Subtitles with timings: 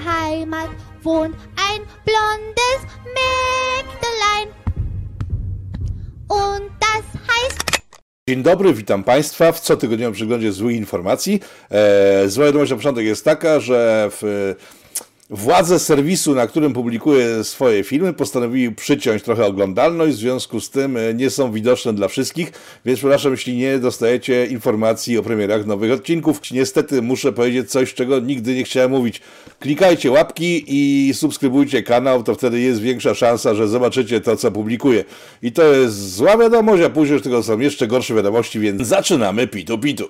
[0.00, 0.70] Heimat
[1.02, 2.80] wohnt ein blondes
[3.16, 4.48] Mägdelein.
[6.28, 7.66] Und das heißt
[8.28, 11.40] Dzień dobry, witam Państwa w cotygodniowym przeglądzie złych informacji.
[11.70, 14.54] E, zła wiadomość na początek jest taka, że w,
[15.30, 20.96] władze serwisu, na którym publikuję swoje filmy, postanowiły przyciąć trochę oglądalność, w związku z tym
[20.96, 22.52] e, nie są widoczne dla wszystkich,
[22.84, 26.40] więc przepraszam, jeśli nie dostajecie informacji o premierach nowych odcinków.
[26.50, 29.20] Niestety muszę powiedzieć coś, czego nigdy nie chciałem mówić.
[29.60, 35.04] Klikajcie łapki i subskrybujcie kanał, to wtedy jest większa szansa, że zobaczycie to, co publikuję.
[35.42, 39.46] I to jest zła wiadomość, a później już tego są jeszcze gorsze wiadomości, więc zaczynamy
[39.46, 40.08] pitu pitu.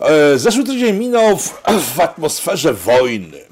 [0.00, 1.62] E, Zeszły tydzień minął w,
[1.94, 3.51] w atmosferze wojny.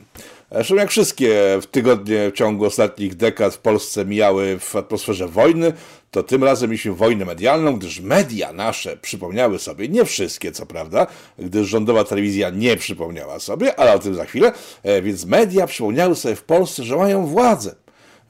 [0.52, 5.72] Zresztą jak wszystkie tygodnie w ciągu ostatnich dekad w Polsce mijały w atmosferze wojny,
[6.10, 11.06] to tym razem mieliśmy wojnę medialną, gdyż media nasze przypomniały sobie, nie wszystkie co prawda,
[11.38, 16.14] gdyż rządowa telewizja nie przypomniała sobie, ale o tym za chwilę, e, więc media przypomniały
[16.14, 17.74] sobie w Polsce, że mają władzę,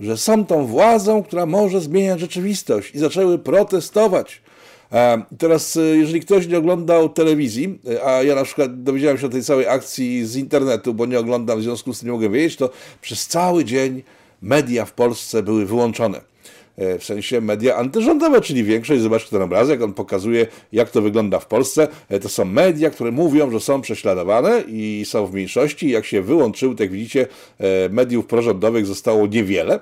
[0.00, 4.42] że są tą władzą, która może zmieniać rzeczywistość i zaczęły protestować.
[4.92, 9.26] E, Teraz, e, jeżeli ktoś nie oglądał telewizji, e, a ja na przykład dowiedziałem się
[9.26, 12.28] o tej całej akcji z internetu, bo nie oglądam, w związku z tym nie mogę
[12.30, 14.02] wiedzieć, to przez cały dzień
[14.42, 16.30] media w Polsce były wyłączone.
[16.98, 21.46] W sensie media antyrządowe, czyli większość, zobaczcie ten obrazek, on pokazuje, jak to wygląda w
[21.46, 21.88] Polsce.
[22.22, 25.90] To są media, które mówią, że są prześladowane i są w mniejszości.
[25.90, 27.26] Jak się wyłączyły, tak widzicie,
[27.90, 29.80] mediów prorządowych zostało niewiele.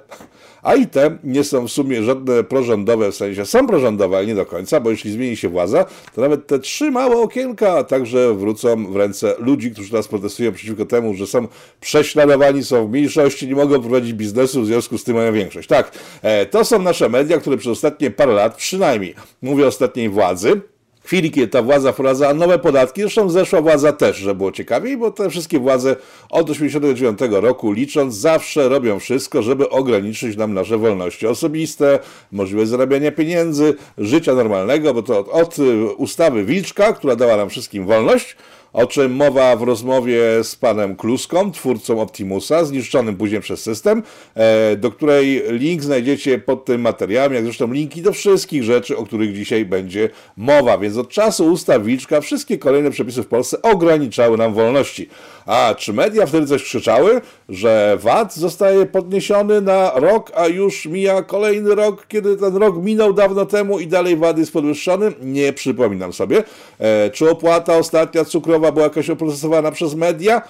[0.63, 4.35] A i te nie są w sumie żadne prorządowe, w sensie są prorządowe, ale nie
[4.35, 5.85] do końca, bo jeśli zmieni się władza,
[6.15, 10.87] to nawet te trzy małe okienka także wrócą w ręce ludzi, którzy teraz protestują przeciwko
[10.87, 11.49] temu, że są
[11.81, 15.69] prześladowani, są w mniejszości, nie mogą prowadzić biznesu, w związku z tym mają większość.
[15.69, 15.93] Tak,
[16.23, 20.61] e, to są nasze media, które przez ostatnie parę lat, przynajmniej mówię o ostatniej władzy,
[21.09, 25.11] chwili, kiedy ta władza wprowadza nowe podatki, zresztą zeszła władza też, że było ciekawiej, bo
[25.11, 25.97] te wszystkie władze
[26.31, 31.99] od 1989 roku licząc zawsze robią wszystko, żeby ograniczyć nam nasze wolności osobiste,
[32.33, 37.51] możliwość zarabiania pieniędzy, życia normalnego, bo to od, od y, ustawy Wilczka, która dała nam
[37.51, 38.37] wszystkim wolność,
[38.73, 44.03] o czym mowa w rozmowie z panem Kluską, twórcą Optimusa, zniszczonym później przez system,
[44.35, 49.05] e, do której link znajdziecie pod tym materiałem, jak zresztą linki do wszystkich rzeczy, o
[49.05, 50.79] których dzisiaj będzie mowa.
[50.79, 55.09] Więc od czasu ustaw Wilczka wszystkie kolejne przepisy w Polsce ograniczały nam wolności.
[55.47, 61.23] A czy media wtedy coś krzyczały, że VAT zostaje podniesiony na rok, a już mija
[61.23, 65.13] kolejny rok, kiedy ten rok minął dawno temu i dalej VAT jest podwyższony?
[65.23, 66.45] Nie przypominam sobie.
[66.79, 70.43] E, czy opłata ostatnia cukrowa była jakoś oprocesowana przez media?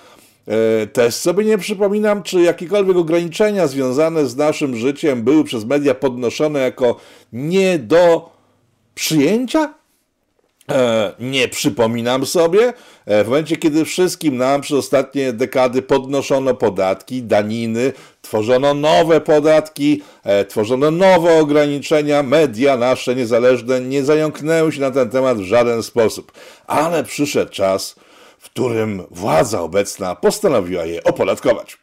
[0.47, 5.95] E, Też sobie nie przypominam, czy jakiekolwiek ograniczenia związane z naszym życiem były przez media
[5.95, 6.97] podnoszone jako
[7.33, 8.31] nie do
[8.95, 9.78] przyjęcia?
[10.71, 12.73] E, nie przypominam sobie.
[13.07, 17.93] E, w momencie, kiedy wszystkim nam przez ostatnie dekady podnoszono podatki, daniny,
[18.23, 25.11] tworzono nowe podatki, e, tworzono nowe ograniczenia, media nasze niezależne nie zająknęły się na ten
[25.11, 26.33] temat w żaden sposób.
[26.67, 27.95] Ale przyszedł czas,
[28.39, 31.79] w którym władza obecna postanowiła je opodatkować.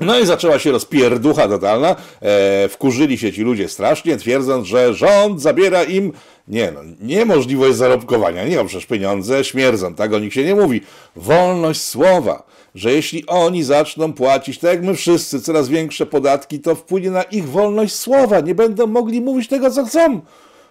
[0.00, 1.96] No i zaczęła się rozpierducha totalna.
[2.22, 6.12] E, wkurzyli się ci ludzie strasznie, twierdząc, że rząd zabiera im
[6.48, 8.44] nie no, niemożliwość zarobkowania.
[8.44, 10.80] Nie, no przecież pieniądze śmierdzą, tak o nich się nie mówi.
[11.16, 12.42] Wolność słowa,
[12.74, 17.22] że jeśli oni zaczną płacić, tak jak my wszyscy, coraz większe podatki, to wpłynie na
[17.22, 18.40] ich wolność słowa.
[18.40, 20.20] Nie będą mogli mówić tego, co chcą.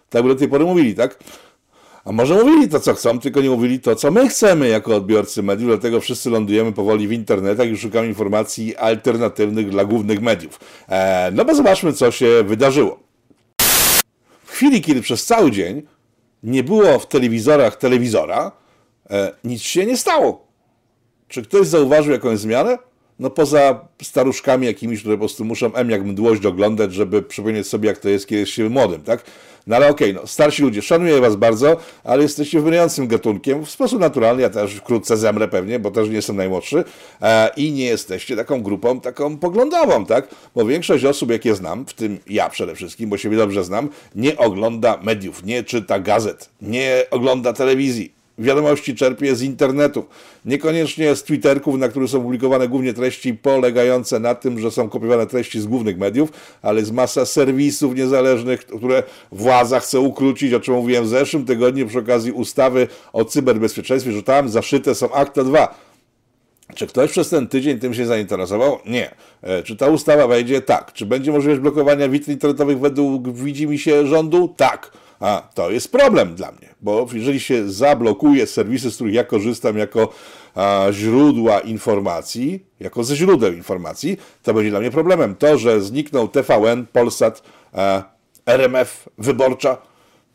[0.09, 1.19] Tak by do tej pory mówili, tak?
[2.05, 5.43] A może mówili to, co chcą, tylko nie mówili to, co my chcemy jako odbiorcy
[5.43, 10.59] mediów, dlatego wszyscy lądujemy powoli w internetach i szukamy informacji alternatywnych dla głównych mediów.
[10.89, 12.99] E, no bo zobaczmy, co się wydarzyło.
[14.45, 15.81] W chwili, kiedy przez cały dzień
[16.43, 18.51] nie było w telewizorach telewizora,
[19.09, 20.47] e, nic się nie stało.
[21.27, 22.77] Czy ktoś zauważył jakąś zmianę?
[23.19, 27.87] No poza staruszkami jakimiś, które po prostu muszą M jak mdłość oglądać, żeby przypomnieć sobie,
[27.87, 29.23] jak to jest, kiedy jest się młodym, tak?
[29.67, 33.99] No ale okej, no, starsi ludzie, szanuję was bardzo, ale jesteście wymierającym gatunkiem, w sposób
[33.99, 36.83] naturalny, ja też wkrótce zemrę pewnie, bo też nie jestem najmłodszy
[37.21, 40.27] e, i nie jesteście taką grupą, taką poglądową, tak?
[40.55, 44.37] Bo większość osób, jakie znam, w tym ja przede wszystkim, bo siebie dobrze znam, nie
[44.37, 50.05] ogląda mediów, nie czyta gazet, nie ogląda telewizji wiadomości czerpie z internetu.
[50.45, 55.27] Niekoniecznie z Twitterków, na których są publikowane głównie treści polegające na tym, że są kopiowane
[55.27, 56.29] treści z głównych mediów,
[56.61, 61.87] ale z masa serwisów niezależnych, które władza chce ukrócić, o czym mówiłem w zeszłym tygodniu
[61.87, 65.75] przy okazji ustawy o cyberbezpieczeństwie, że tam zaszyte są akta 2.
[66.75, 68.79] Czy ktoś przez ten tydzień tym się zainteresował?
[68.85, 69.15] Nie.
[69.41, 70.61] E, Czy ta ustawa wejdzie?
[70.61, 70.93] Tak.
[70.93, 74.53] Czy będzie możliwość blokowania witr internetowych według widzi mi się rządu?
[74.57, 74.91] Tak.
[75.23, 79.77] A to jest problem dla mnie, bo jeżeli się zablokuje serwisy, z których ja korzystam
[79.77, 80.13] jako
[80.55, 85.35] a, źródła informacji, jako ze źródeł informacji, to będzie dla mnie problemem.
[85.35, 87.43] To, że zniknął TVN, Polsat,
[87.73, 88.03] a,
[88.45, 89.77] RMF, Wyborcza,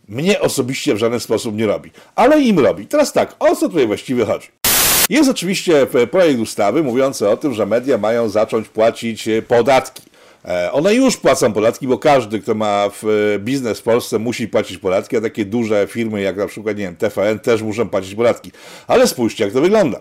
[0.08, 2.86] mnie osobiście w żaden sposób nie robi, ale im robi.
[2.86, 4.48] Teraz tak, o co tutaj właściwie chodzi?
[5.08, 10.07] Jest oczywiście projekt ustawy mówiący o tym, że media mają zacząć płacić podatki.
[10.44, 12.90] E, one już płacą podatki, bo każdy, kto ma
[13.38, 16.96] biznes w Polsce, musi płacić podatki, a takie duże firmy jak na przykład, nie wiem,
[16.96, 18.52] TVN też muszą płacić podatki.
[18.86, 20.00] Ale spójrzcie, jak to wygląda.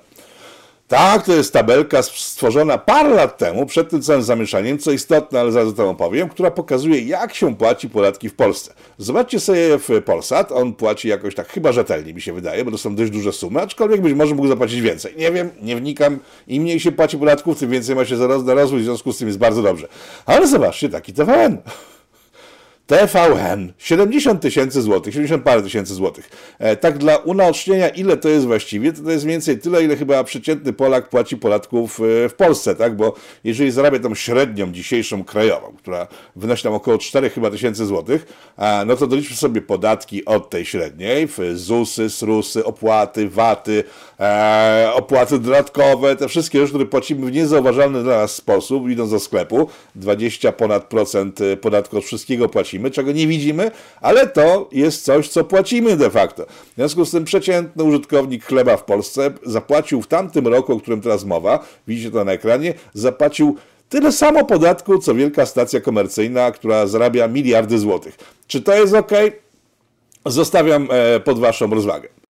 [0.88, 5.52] Tak, to jest tabelka stworzona parę lat temu, przed tym całym zamieszaniem, co istotne, ale
[5.52, 8.74] zaraz o tym opowiem, która pokazuje, jak się płaci podatki w Polsce.
[8.98, 12.78] Zobaczcie sobie w Polsat, on płaci jakoś tak chyba rzetelnie, mi się wydaje, bo to
[12.78, 15.14] są dość duże sumy, aczkolwiek być może mógł zapłacić więcej.
[15.18, 16.20] Nie wiem, nie wnikam.
[16.48, 19.18] Im mniej się płaci podatków, tym więcej ma się zaraz na rozwój, w związku z
[19.18, 19.88] tym jest bardzo dobrze.
[20.26, 21.58] Ale zobaczcie, taki TVN.
[22.88, 26.30] TVN 70 tysięcy złotych, 70 parę tysięcy złotych.
[26.60, 29.96] E, tak dla unaocznienia, ile to jest właściwie, to, to jest mniej więcej tyle, ile
[29.96, 32.96] chyba przeciętny Polak płaci podatków e, w Polsce, tak?
[32.96, 38.26] Bo jeżeli zarabia tą średnią dzisiejszą krajową, która wynosi tam około 4 chyba tysięcy złotych,
[38.86, 43.84] no to doliczmy sobie podatki od tej średniej, ZUSy, SRUSy, opłaty, VAT-y,
[44.20, 49.20] e, opłaty dodatkowe, te wszystkie rzeczy, które płacimy w niezauważalny dla nas sposób, idąc do
[49.20, 53.72] sklepu, 20 ponad procent podatku od wszystkiego płacimy, czego nie widzimy,
[54.02, 56.46] ale to jest coś, co płacimy de facto.
[56.46, 61.02] W związku z tym przeciętny użytkownik chleba w Polsce zapłacił w tamtym roku, o którym
[61.02, 63.58] teraz mowa, widzicie to na ekranie, zapłacił
[63.90, 68.18] tyle samo podatku, co wielka stacja komercyjna, która zarabia miliardy złotych.
[68.48, 69.12] Czy to jest ok?
[70.26, 72.27] Zostawiam e, pod Waszą rozwagę.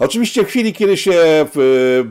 [0.00, 1.46] Oczywiście w chwili, kiedy się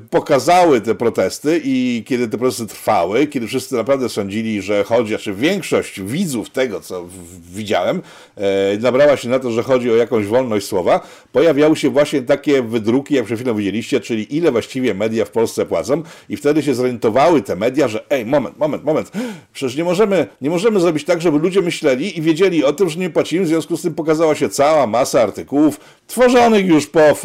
[0.10, 5.34] pokazały te protesty i kiedy te protesty trwały, kiedy wszyscy naprawdę sądzili, że chodzi, znaczy
[5.34, 7.06] większość widzów tego, co
[7.52, 8.02] widziałem,
[8.38, 12.62] e, nabrała się na to, że chodzi o jakąś wolność słowa, pojawiały się właśnie takie
[12.62, 16.74] wydruki, jak przed chwilą widzieliście, czyli ile właściwie media w Polsce płacą i wtedy się
[16.74, 19.12] zorientowały te media, że ej, moment, moment, moment,
[19.54, 23.00] przecież nie możemy, nie możemy zrobić tak, żeby ludzie myśleli i wiedzieli o tym, że
[23.00, 27.16] nie płacimy, w związku z tym pokazała się cała masa artykułów tworzonych już po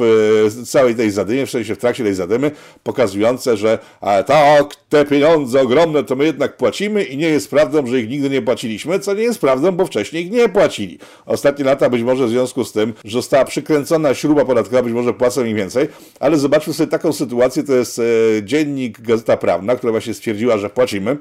[0.66, 2.50] całej tej zadymy, w sensie w trakcie tej zadymy,
[2.82, 7.86] pokazujące, że a tak, te pieniądze ogromne to my jednak płacimy i nie jest prawdą,
[7.86, 10.98] że ich nigdy nie płaciliśmy, co nie jest prawdą, bo wcześniej ich nie płacili.
[11.26, 15.14] Ostatnie lata być może w związku z tym, że została przykręcona śruba podatkowa, być może
[15.14, 15.88] płacą im więcej,
[16.20, 18.02] ale zobaczmy sobie taką sytuację, to jest e,
[18.42, 21.16] dziennik Gazeta Prawna, która właśnie stwierdziła, że płacimy,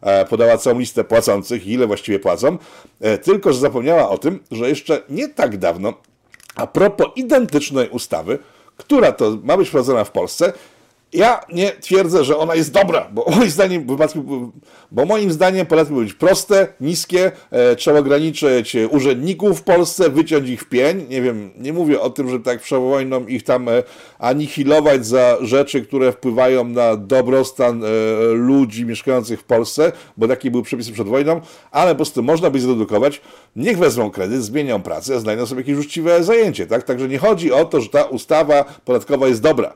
[0.00, 2.58] e, podała całą listę płacących i ile właściwie płacą,
[3.00, 5.94] e, tylko że zapomniała o tym, że jeszcze nie tak dawno,
[6.54, 8.38] a propos identycznej ustawy,
[8.78, 10.52] która to ma być wprowadzona w Polsce,
[11.12, 13.86] ja nie twierdzę, że ona jest dobra, bo moim zdaniem,
[14.90, 20.60] bo moim zdaniem podatki być proste, niskie, e, trzeba ograniczyć urzędników w Polsce, wyciąć ich
[20.60, 21.06] w pień.
[21.08, 23.82] Nie wiem, nie mówię o tym, że tak przed wojną ich tam e,
[24.18, 27.88] anihilować za rzeczy, które wpływają na dobrostan e,
[28.32, 31.40] ludzi mieszkających w Polsce, bo takie były przepisy przed wojną,
[31.70, 33.20] ale po prostu można by zredukować.
[33.56, 36.82] Niech wezmą kredyt, zmienią pracę, znajdą sobie jakieś uczciwe zajęcie, tak?
[36.82, 39.74] Także nie chodzi o to, że ta ustawa podatkowa jest dobra.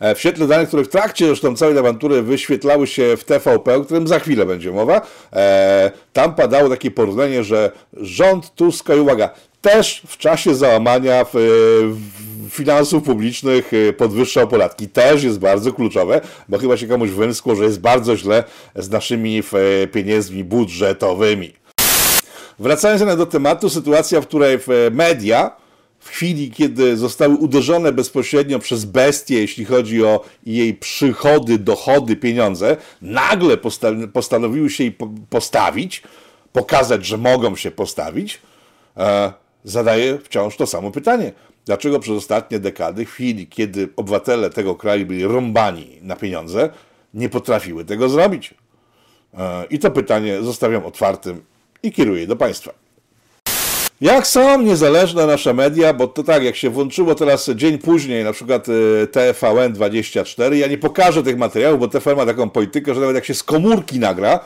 [0.00, 3.80] E, w świetle danych, które w trakcie zresztą całej awantury wyświetlały się w TVP, o
[3.80, 5.00] którym za chwilę będzie mowa,
[5.32, 9.30] e, tam padało takie porównanie, że rząd Tuska, i uwaga,
[9.60, 14.88] też w czasie załamania w, w finansów publicznych e, podwyższał podatki.
[14.88, 18.44] Też jest bardzo kluczowe, bo chyba się komuś wymskło, że jest bardzo źle
[18.76, 19.42] z naszymi
[19.92, 21.52] pieniędzmi budżetowymi.
[22.58, 24.58] Wracając do tematu, sytuacja, w której
[24.90, 25.50] media
[26.00, 32.76] w chwili, kiedy zostały uderzone bezpośrednio przez bestię, jeśli chodzi o jej przychody, dochody, pieniądze,
[33.02, 33.56] nagle
[34.12, 34.96] postanowiły się jej
[35.30, 36.02] postawić,
[36.52, 38.40] pokazać, że mogą się postawić,
[38.96, 39.32] e,
[39.64, 41.32] zadaję wciąż to samo pytanie.
[41.66, 46.70] Dlaczego przez ostatnie dekady, w chwili, kiedy obywatele tego kraju byli rąbani na pieniądze,
[47.14, 48.54] nie potrafiły tego zrobić?
[49.34, 51.44] E, I to pytanie zostawiam otwartym
[51.82, 52.72] i kieruję do Państwa.
[54.00, 58.32] Jak są niezależne nasze media, bo to tak, jak się włączyło teraz dzień później, na
[58.32, 63.14] przykład y, TVN24, ja nie pokażę tych materiałów, bo TVN ma taką politykę, że nawet
[63.14, 64.40] jak się z komórki nagra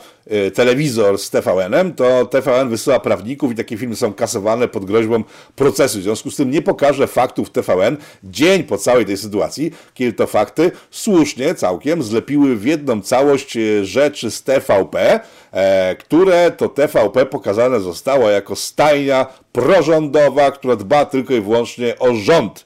[0.53, 5.23] telewizor z TVN-em, to TVN wysyła prawników i takie filmy są kasowane pod groźbą
[5.55, 5.99] procesu.
[5.99, 10.27] W związku z tym nie pokażę faktów TVN dzień po całej tej sytuacji, kiedy to
[10.27, 15.19] fakty słusznie całkiem zlepiły w jedną całość y, rzeczy z TVP,
[15.51, 22.15] e, które to TVP pokazane zostało jako stajnia prorządowa, która dba tylko i wyłącznie o
[22.15, 22.65] rząd.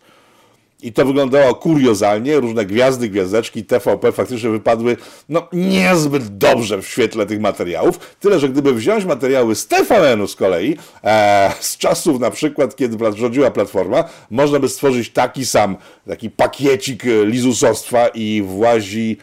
[0.82, 4.98] I to wyglądało kuriozalnie, różne gwiazdy, gwiazdeczki TVP faktycznie wypadły
[5.30, 8.16] no, niezbyt dobrze w świetle tych materiałów.
[8.20, 12.98] Tyle, że gdyby wziąć materiały z TVN-u z kolei, e, z czasów na przykład, kiedy
[13.16, 19.18] rządziła Platforma, można by stworzyć taki sam, taki pakiecik lizusostwa i włazi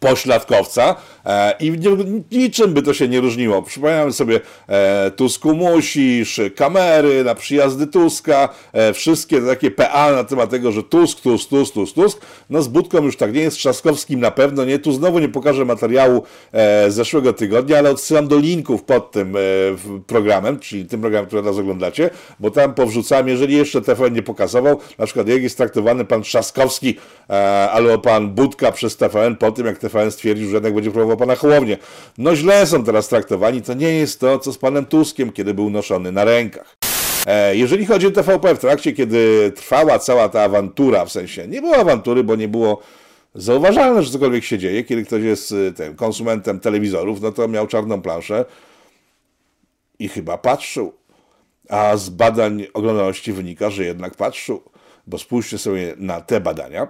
[0.00, 0.94] pośladkowca
[1.26, 1.72] e, i
[2.32, 3.62] niczym by to się nie różniło.
[3.62, 10.50] Przypominamy sobie e, Tusku musisz, kamery na przyjazdy Tuska, e, wszystkie takie PA na temat
[10.50, 12.20] tego, że Tusk, Tusk, Tusk, Tusk, Tusk.
[12.50, 14.78] No z Budką już tak nie jest, z Trzaskowskim na pewno nie.
[14.78, 16.22] Tu znowu nie pokażę materiału
[16.52, 19.36] z zeszłego tygodnia, ale odsyłam do linków pod tym
[20.06, 22.10] programem, czyli tym programem, który teraz oglądacie,
[22.40, 26.96] bo tam powrzucam, jeżeli jeszcze TVN nie pokazywał, na przykład jak jest traktowany pan Trzaskowski
[27.72, 31.36] albo pan Budka przez TVN po tym, jak TVN stwierdził, że jednak będzie próbował pana
[31.36, 31.78] Hołownię.
[32.18, 35.70] No źle są teraz traktowani, to nie jest to, co z panem Tuskiem, kiedy był
[35.70, 36.76] noszony na rękach.
[37.26, 41.60] E, jeżeli chodzi o TVP, w trakcie, kiedy trwała cała ta awantura, w sensie nie
[41.60, 42.82] było awantury, bo nie było
[43.34, 47.66] zauważalne, że cokolwiek się dzieje, kiedy ktoś jest y, tym konsumentem telewizorów, no to miał
[47.66, 48.44] czarną planszę
[49.98, 50.92] i chyba patrzył.
[51.68, 54.62] A z badań oglądalności wynika, że jednak patrzył.
[55.06, 56.88] Bo spójrzcie sobie na te badania.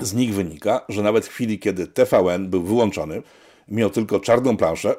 [0.00, 3.22] Z nich wynika, że nawet w chwili, kiedy TVN był wyłączony,
[3.68, 4.94] miał tylko czarną planszę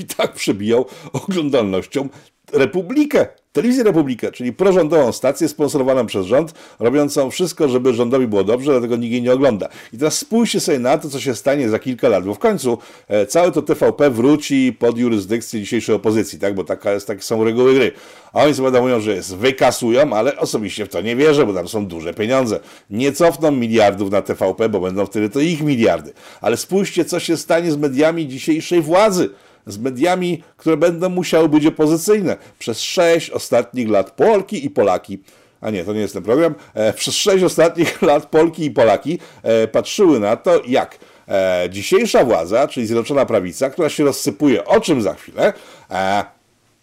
[0.00, 2.08] i tak przebijał oglądalnością
[2.52, 8.72] Republikę, Telewizję Republikę, czyli prorządową stację sponsorowaną przez rząd, robiącą wszystko, żeby rządowi było dobrze,
[8.72, 9.68] dlatego nikt jej nie ogląda.
[9.92, 12.78] I teraz spójrzcie sobie na to, co się stanie za kilka lat, bo w końcu
[13.08, 16.54] e, całe to TVP wróci pod jurysdykcję dzisiejszej opozycji, tak?
[16.54, 17.92] bo taka jest, takie są reguły gry.
[18.32, 21.68] A oni sobie mówią, że jest wykasują, ale osobiście w to nie wierzę, bo tam
[21.68, 22.60] są duże pieniądze.
[22.90, 26.12] Nie cofną miliardów na TVP, bo będą wtedy to ich miliardy.
[26.40, 29.30] Ale spójrzcie, co się stanie z mediami dzisiejszej władzy
[29.68, 32.36] z mediami, które będą musiały być opozycyjne.
[32.58, 35.18] Przez sześć ostatnich lat Polki i Polaki.
[35.60, 39.18] A nie, to nie jest ten program, e, przez sześć ostatnich lat Polki i Polaki
[39.42, 40.98] e, patrzyły na to, jak
[41.28, 45.52] e, dzisiejsza władza, czyli Zjednoczona Prawica, która się rozsypuje, o czym za chwilę,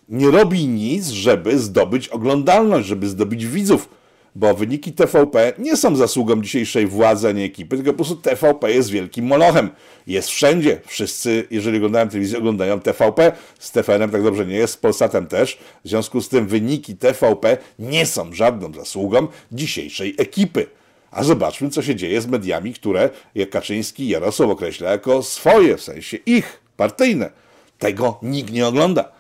[0.10, 3.90] nie robi nic, żeby zdobyć oglądalność, żeby zdobyć widzów
[4.36, 8.90] bo wyniki TVP nie są zasługą dzisiejszej władzy, ani ekipy, tylko po prostu TVP jest
[8.90, 9.70] wielkim molochem.
[10.08, 10.82] Jest wszędzie.
[10.86, 13.32] Wszyscy, jeżeli oglądają telewizję, oglądają TVP.
[13.60, 15.58] Z TVN-em tak dobrze nie jest, z Polsatem też.
[15.86, 20.68] W związku z tym wyniki TVP nie są żadną zasługą dzisiejszej ekipy.
[21.12, 25.82] A zobaczmy, co się dzieje z mediami, które jak Kaczyński Jarosław określa jako swoje, w
[25.82, 27.32] sensie ich, partyjne.
[27.80, 29.12] Tego nikt nie ogląda.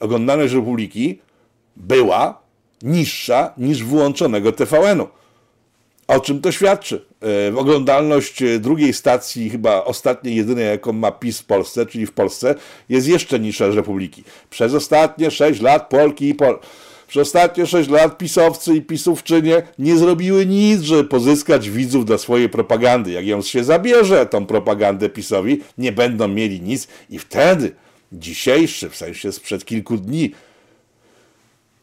[0.00, 1.18] Oglądalność Republiki
[1.76, 2.43] była
[2.82, 5.08] niższa niż włączonego TVN-u.
[6.08, 7.04] O czym to świadczy?
[7.50, 12.12] E, oglądalność e, drugiej stacji, chyba ostatniej, jedynej, jaką ma PiS w Polsce, czyli w
[12.12, 12.54] Polsce,
[12.88, 14.24] jest jeszcze niższa z Republiki.
[14.50, 16.58] Przez ostatnie 6 lat Polki i Pol...
[17.08, 22.48] Przez ostatnie 6 lat pisowcy i pisówczynie nie zrobiły nic, żeby pozyskać widzów dla swojej
[22.48, 23.10] propagandy.
[23.10, 27.72] Jak ją się zabierze, tą propagandę PiSowi, nie będą mieli nic i wtedy
[28.12, 30.32] dzisiejszy, w sensie sprzed kilku dni,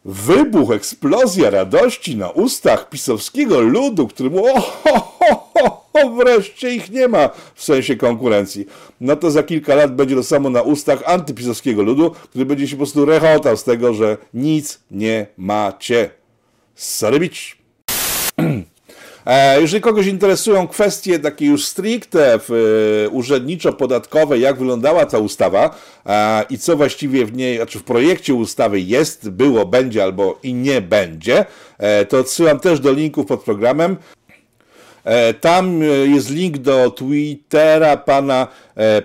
[0.04, 6.74] Wybuch, eksplozja radości na ustach pisowskiego ludu, który mu o, ho, ho, ho, ho, wreszcie
[6.74, 8.66] ich nie ma w sensie konkurencji.
[9.00, 12.76] No to za kilka lat będzie to samo na ustach antypisowskiego ludu, który będzie się
[12.76, 16.10] po prostu rechotał z tego, że nic nie macie.
[16.74, 17.61] Sorry bitch.
[19.26, 22.38] E, jeżeli kogoś interesują kwestie takie już stricte e,
[23.08, 25.76] urzędniczo-podatkowe, jak wyglądała ta ustawa
[26.06, 30.54] e, i co właściwie w niej, znaczy w projekcie ustawy jest, było, będzie albo i
[30.54, 31.44] nie będzie,
[32.08, 33.96] to odsyłam też do linków pod programem.
[35.40, 35.82] Tam
[36.14, 38.48] jest link do Twittera pana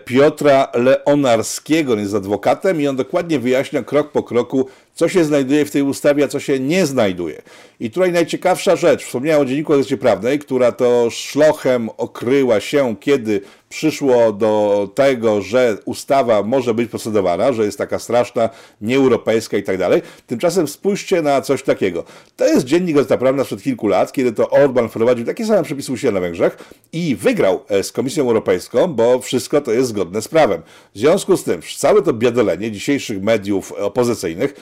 [0.05, 5.65] Piotra Leonarskiego, on jest adwokatem i on dokładnie wyjaśnia krok po kroku, co się znajduje
[5.65, 7.41] w tej ustawie, a co się nie znajduje.
[7.79, 13.41] I tutaj najciekawsza rzecz, wspomniałem o Dzienniku Gazecie Prawnej, która to szlochem okryła się, kiedy
[13.69, 18.49] przyszło do tego, że ustawa może być procedowana, że jest taka straszna,
[18.81, 20.01] nieeuropejska i tak dalej.
[20.27, 22.03] Tymczasem spójrzcie na coś takiego.
[22.35, 25.91] To jest Dziennik Gazeta Prawna sprzed kilku lat, kiedy to Orban wprowadził takie same przepisy
[25.91, 26.57] u siebie na Węgrzech
[26.93, 30.61] i wygrał e, z Komisją Europejską, bo wszystko to jest zgodne z prawem.
[30.95, 34.53] W związku z tym całe to biadolenie dzisiejszych mediów opozycyjnych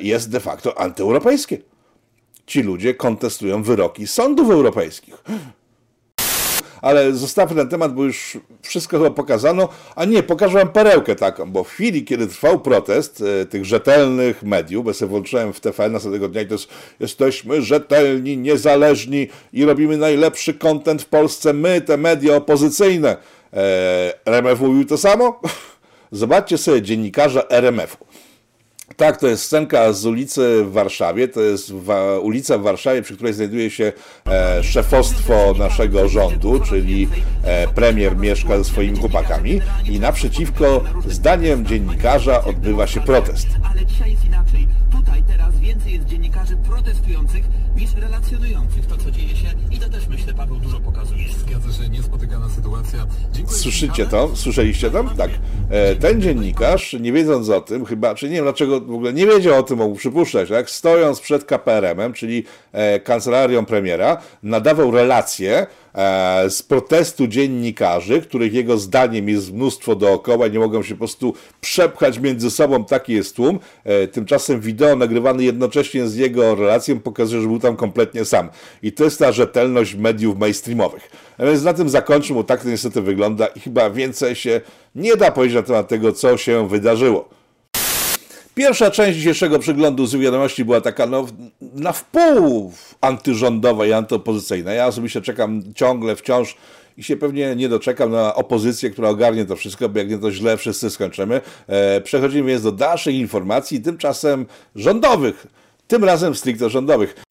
[0.00, 1.58] jest de facto antyeuropejskie
[2.46, 5.14] ci ludzie kontestują wyroki sądów europejskich.
[6.82, 9.68] Ale zostawmy ten temat, bo już wszystko chyba pokazano.
[9.96, 14.42] A nie, pokażę wam perełkę taką, bo w chwili, kiedy trwał protest e, tych rzetelnych
[14.42, 16.68] mediów, bo sobie włączyłem w TVN następnego dnia i to jest
[17.00, 23.16] jesteśmy rzetelni, niezależni i robimy najlepszy content w Polsce, my, te media opozycyjne.
[23.52, 25.40] E, RMF mówił to samo?
[26.12, 28.05] Zobaczcie sobie dziennikarza RMF-u.
[28.96, 31.28] Tak, to jest scenka z ulicy w Warszawie.
[31.28, 33.92] To jest wa ulica w Warszawie, przy której znajduje się
[34.26, 37.08] e, szefostwo naszego rządu, czyli
[37.44, 43.46] e, premier mieszka ze swoimi chłopakami i naprzeciwko, zdaniem dziennikarza, odbywa się protest.
[43.70, 44.68] Ale dzisiaj jest inaczej.
[44.92, 47.44] Tutaj teraz więcej jest dziennikarzy protestujących
[47.76, 51.24] niż relacjonujących to, co dzieje się i to też myślę Paweł dużo pokazuje.
[51.38, 53.06] Zgadza się, niespotykana sytuacja.
[53.32, 53.58] Dziękuję.
[53.58, 54.30] Słyszycie to?
[54.34, 55.04] Słyszeliście to?
[55.16, 55.30] Tak.
[55.70, 59.26] E, Ten dziennikarz, nie wiedząc o tym, chyba, czy nie wiem dlaczego w ogóle nie
[59.26, 60.70] wiedział o tym, mógł przypuszczać, tak?
[60.70, 68.78] stojąc przed KPRM-em, czyli e, kancelarią premiera, nadawał relacje e, z protestu dziennikarzy, których jego
[68.78, 73.36] zdaniem jest mnóstwo dookoła i nie mogą się po prostu przepchać między sobą, taki jest
[73.36, 73.58] tłum.
[74.12, 78.48] Tymczasem wideo nagrywany jednocześnie z jego relacją pokazuje, że był tam kompletnie sam.
[78.82, 81.10] I to jest ta rzetelność mediów mainstreamowych.
[81.38, 84.60] A więc na tym zakończę, bo tak to niestety wygląda i chyba więcej się
[84.94, 87.28] nie da powiedzieć na temat tego, co się wydarzyło.
[88.54, 91.26] Pierwsza część dzisiejszego przeglądu z wiadomości była taka no,
[91.60, 94.72] na wpół antyrządowa i antyopozycyjna.
[94.72, 96.56] Ja osobiście czekam ciągle, wciąż
[96.96, 100.32] i się pewnie nie doczekam na opozycję, która ogarnie to wszystko, bo jak nie to
[100.32, 101.40] źle wszyscy skończymy.
[101.66, 104.46] E, przechodzimy więc do dalszych informacji, tymczasem
[104.76, 105.46] rządowych,
[105.88, 107.25] tym razem stricte rządowych.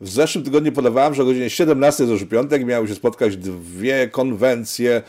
[0.00, 4.08] W zeszłym tygodniu podawałem, że o godzinie 17 to już piątek miały się spotkać dwie
[4.08, 5.02] konwencje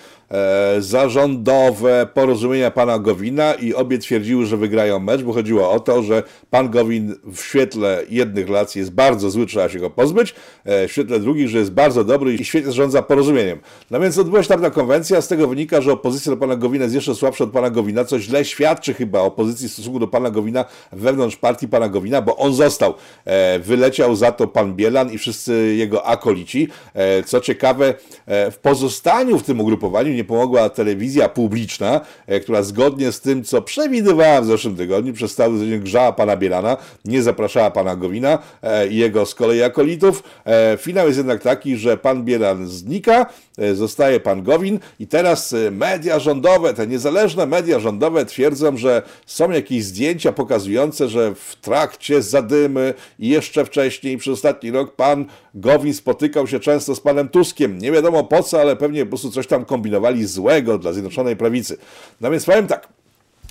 [0.79, 6.23] zarządowe porozumienia pana Gowina i obie twierdziły, że wygrają mecz, bo chodziło o to, że
[6.49, 10.91] pan Gowin w świetle jednych relacji jest bardzo zły, trzeba się go pozbyć, e, w
[10.91, 13.59] świetle drugich, że jest bardzo dobry i świetnie zarządza porozumieniem.
[13.91, 16.83] No więc odbyła się tam ta konwencja, z tego wynika, że opozycja do pana Gowina
[16.83, 20.31] jest jeszcze słabsza od pana Gowina, co źle świadczy chyba o w stosunku do pana
[20.31, 22.93] Gowina wewnątrz partii pana Gowina, bo on został.
[23.25, 26.67] E, wyleciał za to pan Bielan i wszyscy jego akolici.
[26.93, 27.93] E, co ciekawe,
[28.25, 33.43] e, w pozostaniu w tym ugrupowaniu nie pomogła telewizja publiczna, e, która zgodnie z tym,
[33.43, 38.39] co przewidywała w zeszłym tygodniu, przez cały tydzień grzała pana Bielana, nie zapraszała pana Gowina
[38.61, 40.23] e, i jego z kolei akolitów.
[40.45, 43.25] E, Finał jest jednak taki, że pan Bielan znika,
[43.73, 49.83] zostaje pan Gowin i teraz media rządowe, te niezależne media rządowe twierdzą, że są jakieś
[49.83, 55.25] zdjęcia pokazujące, że w trakcie zadymy i jeszcze wcześniej, przez ostatni rok, pan
[55.55, 57.77] Gowin spotykał się często z panem Tuskiem.
[57.77, 61.77] Nie wiadomo po co, ale pewnie po prostu coś tam kombinowali złego dla Zjednoczonej Prawicy.
[62.21, 62.87] No więc powiem tak,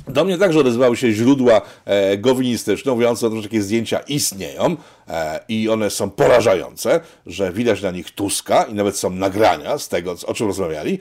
[0.09, 4.76] do mnie także odezwały się źródła e, gowinistyczne, mówiące o tym, że takie zdjęcia istnieją
[5.08, 9.89] e, i one są porażające, że widać na nich Tuska i nawet są nagrania z
[9.89, 10.99] tego, o czym rozmawiali.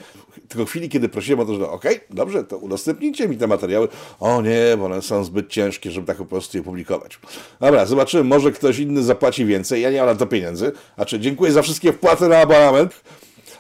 [0.48, 3.88] Tylko w chwili, kiedy prosiłem o to, że okej, dobrze, to udostępnijcie mi te materiały.
[4.20, 7.20] O nie, bo one są zbyt ciężkie, żeby tak po prostu je publikować.
[7.60, 9.82] Dobra, zobaczymy, może ktoś inny zapłaci więcej.
[9.82, 10.72] Ja nie mam na to pieniędzy.
[10.96, 13.04] Znaczy, dziękuję za wszystkie wpłaty na abonament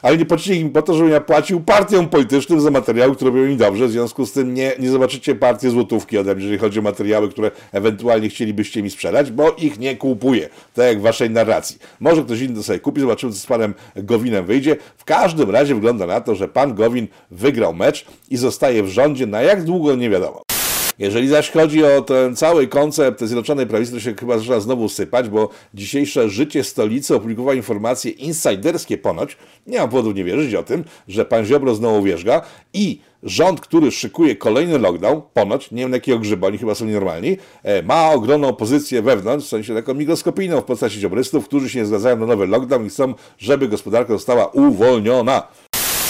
[0.01, 3.45] ale nie płacicie im po to, żebym ja płacił partiom politycznym za materiały, które robią
[3.45, 3.88] im dobrze.
[3.88, 7.29] W związku z tym nie, nie zobaczycie partii złotówki ode mnie, jeżeli chodzi o materiały,
[7.29, 10.49] które ewentualnie chcielibyście mi sprzedać, bo ich nie kupuję.
[10.73, 11.77] Tak jak w waszej narracji.
[11.99, 14.75] Może ktoś inny sobie kupi, zobaczymy, co z panem Gowinem wyjdzie.
[14.97, 19.27] W każdym razie wygląda na to, że pan Gowin wygrał mecz i zostaje w rządzie
[19.27, 20.57] na jak długo nie wiadomo.
[20.99, 25.29] Jeżeli zaś chodzi o ten cały koncept Zjednoczonej Prawicy, to się chyba zaczyna znowu sypać,
[25.29, 30.83] bo dzisiejsze Życie Stolicy opublikowało informacje insiderskie ponoć, nie mam powodu nie wierzyć o tym,
[31.07, 32.41] że pan Ziobro znowu wierzga
[32.73, 36.86] i rząd, który szykuje kolejny lockdown, ponoć, nie wiem na jakiego grzyba, oni chyba są
[36.86, 41.79] nienormalni, e, ma ogromną opozycję wewnątrz, w sensie taką mikroskopijną w postaci dziobrystów, którzy się
[41.79, 45.47] nie zgadzają na nowy lockdown i chcą, żeby gospodarka została uwolniona.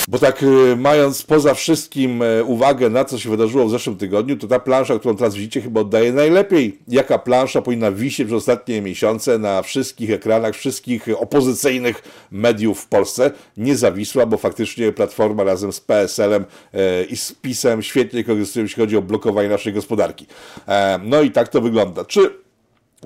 [0.10, 4.38] Bo tak y, mając poza wszystkim y, uwagę na co się wydarzyło w zeszłym tygodniu,
[4.38, 8.82] to ta plansza, którą teraz widzicie, chyba oddaje najlepiej, jaka plansza powinna wisieć przez ostatnie
[8.82, 13.32] miesiące na wszystkich ekranach, wszystkich opozycyjnych mediów w Polsce.
[13.58, 18.98] Niezawisła, bo faktycznie Platforma razem z PSL-em y, i z PiS-em świetnie korzystają, jeśli chodzi
[18.98, 20.26] o blokowanie naszej gospodarki.
[20.68, 22.06] E, No i tak to wygląda.
[22.06, 22.30] Czy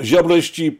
[0.01, 0.79] ziobryści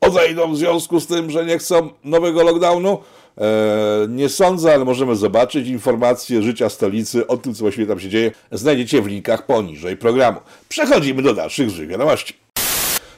[0.00, 2.98] odejdą w związku z tym, że nie chcą nowego lockdownu?
[3.38, 8.08] E, nie sądzę, ale możemy zobaczyć informacje życia stolicy o tym, co właściwie tam się
[8.08, 8.30] dzieje.
[8.52, 10.40] Znajdziecie w linkach poniżej programu.
[10.68, 12.34] Przechodzimy do dalszych złych wiadomości.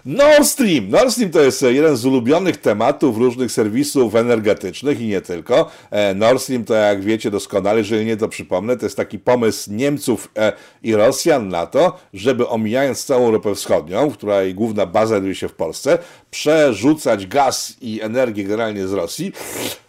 [0.05, 0.91] Nord Stream.
[0.91, 5.71] Nord Stream to jest jeden z ulubionych tematów różnych serwisów energetycznych i nie tylko.
[5.91, 9.73] E, Nord Stream to, jak wiecie doskonale, jeżeli nie to przypomnę, to jest taki pomysł
[9.73, 15.07] Niemców e, i Rosjan na to, żeby omijając całą Europę Wschodnią, w której główna baza
[15.07, 15.99] znajduje się w Polsce,
[16.33, 19.33] przerzucać gaz i energię generalnie z Rosji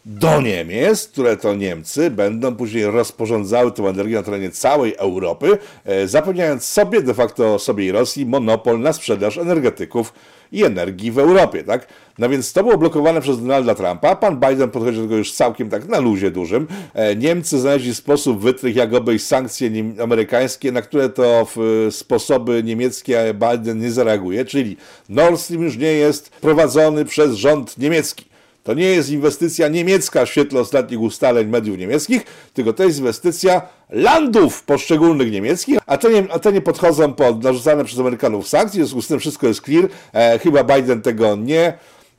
[0.05, 6.07] do Niemiec, które to Niemcy będą później rozporządzały tę energię na terenie całej Europy, e,
[6.07, 10.13] zapewniając sobie, de facto sobie i Rosji, monopol na sprzedaż energetyków
[10.53, 11.87] i energii w Europie, tak?
[12.17, 14.15] No więc to było blokowane przez Donalda Trumpa.
[14.15, 16.67] Pan Biden podchodzi do tego już całkiem tak na luzie dużym.
[16.93, 19.71] E, Niemcy znaleźli sposób wytrych, jak obejść sankcje
[20.03, 24.77] amerykańskie, na które to w sposoby niemieckie Biden nie zareaguje, czyli
[25.09, 28.25] Nord Stream już nie jest prowadzony przez rząd niemiecki.
[28.63, 33.61] To nie jest inwestycja niemiecka w świetle ostatnich ustaleń mediów niemieckich, tylko to jest inwestycja
[33.93, 38.83] landów poszczególnych niemieckich, a te nie, a te nie podchodzą pod narzucane przez Amerykanów sankcje,
[38.83, 39.87] w związku z tym wszystko jest clear.
[40.13, 41.73] E, chyba Biden tego nie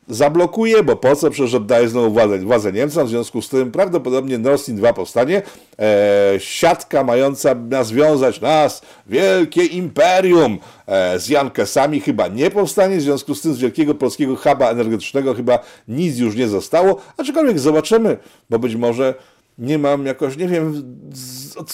[0.08, 1.30] zablokuje, bo po co?
[1.30, 5.42] Przecież oddaje znowu władzę, władzę Niemcom, w związku z tym prawdopodobnie Nord Stream 2 powstanie.
[5.78, 13.34] E, siatka mająca związać nas, wielkie imperium e, z Jankesami chyba nie powstanie, w związku
[13.34, 15.58] z tym z wielkiego polskiego huba energetycznego chyba
[15.88, 18.16] nic już nie zostało, aczkolwiek zobaczymy,
[18.50, 19.14] bo być może
[19.58, 20.96] nie mam jakoś, nie wiem,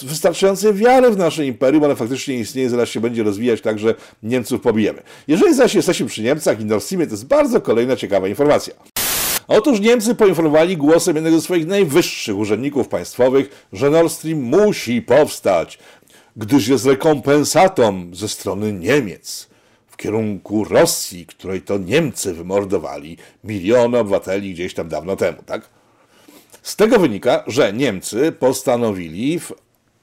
[0.02, 4.60] wystarczającej wiary w nasze imperium, ale faktycznie istnieje, zaraz się będzie rozwijać tak, że Niemców
[4.60, 5.02] pobijemy.
[5.28, 8.74] Jeżeli zaś jesteśmy przy Niemcach i Nord Streamie, to jest bardzo kolejna ciekawa informacja.
[9.48, 15.78] Otóż Niemcy poinformowali głosem jednego ze swoich najwyższych urzędników państwowych, że Nord Stream musi powstać,
[16.36, 19.48] gdyż jest rekompensatą ze strony Niemiec
[19.88, 25.79] w kierunku Rosji, której to Niemcy wymordowali miliony obywateli gdzieś tam dawno temu, tak?
[26.62, 29.40] Z tego wynika, że Niemcy postanowili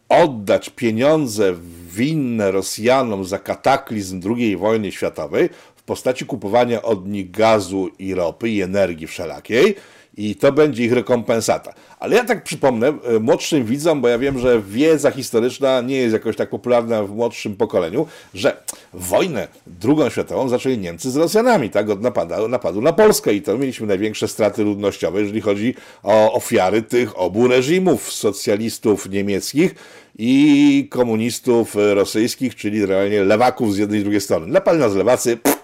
[0.10, 1.56] oddać pieniądze
[1.91, 8.50] winne Rosjanom za kataklizm II wojny światowej w postaci kupowania od nich gazu i ropy
[8.50, 9.76] i energii wszelakiej
[10.17, 11.73] i to będzie ich rekompensata.
[11.99, 16.13] Ale ja tak przypomnę e, młodszym widzom, bo ja wiem, że wiedza historyczna nie jest
[16.13, 21.89] jakoś tak popularna w młodszym pokoleniu, że wojnę drugą światową zaczęli Niemcy z Rosjanami, tak,
[21.89, 26.82] od napadu, napadu na Polskę i to mieliśmy największe straty ludnościowe, jeżeli chodzi o ofiary
[26.82, 29.75] tych obu reżimów, socjalistów niemieckich
[30.19, 34.47] i komunistów rosyjskich, czyli realnie lewaków z jednej i drugiej strony.
[34.47, 35.57] Napali nas lewacy, pff,